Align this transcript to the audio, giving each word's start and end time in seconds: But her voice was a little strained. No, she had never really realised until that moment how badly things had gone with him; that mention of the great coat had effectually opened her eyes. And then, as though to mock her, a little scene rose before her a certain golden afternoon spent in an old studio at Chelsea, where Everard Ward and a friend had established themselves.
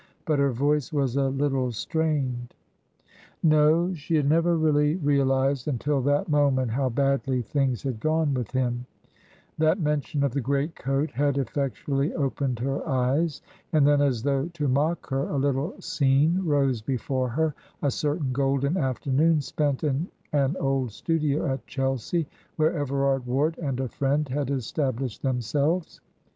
But 0.25 0.39
her 0.39 0.49
voice 0.49 0.91
was 0.91 1.15
a 1.15 1.29
little 1.29 1.71
strained. 1.71 2.55
No, 3.43 3.93
she 3.93 4.15
had 4.15 4.27
never 4.27 4.57
really 4.57 4.95
realised 4.95 5.67
until 5.67 6.01
that 6.01 6.27
moment 6.27 6.71
how 6.71 6.89
badly 6.89 7.43
things 7.43 7.83
had 7.83 7.99
gone 7.99 8.33
with 8.33 8.49
him; 8.49 8.87
that 9.59 9.79
mention 9.79 10.23
of 10.23 10.31
the 10.33 10.41
great 10.41 10.75
coat 10.75 11.11
had 11.11 11.37
effectually 11.37 12.15
opened 12.15 12.57
her 12.57 12.81
eyes. 12.89 13.43
And 13.73 13.85
then, 13.87 14.01
as 14.01 14.23
though 14.23 14.47
to 14.55 14.67
mock 14.67 15.07
her, 15.11 15.29
a 15.29 15.37
little 15.37 15.79
scene 15.79 16.45
rose 16.45 16.81
before 16.81 17.29
her 17.29 17.53
a 17.83 17.91
certain 17.91 18.31
golden 18.33 18.77
afternoon 18.77 19.39
spent 19.39 19.83
in 19.83 20.07
an 20.33 20.57
old 20.59 20.91
studio 20.93 21.45
at 21.45 21.67
Chelsea, 21.67 22.27
where 22.55 22.73
Everard 22.73 23.27
Ward 23.27 23.55
and 23.59 23.79
a 23.79 23.87
friend 23.87 24.27
had 24.29 24.49
established 24.49 25.21
themselves. 25.21 26.01